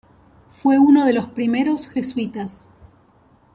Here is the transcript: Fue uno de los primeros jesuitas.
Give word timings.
Fue 0.49 0.79
uno 0.79 1.05
de 1.05 1.13
los 1.13 1.27
primeros 1.27 1.87
jesuitas. 1.87 2.71